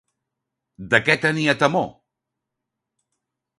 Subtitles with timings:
[0.93, 1.87] De què tenia temor?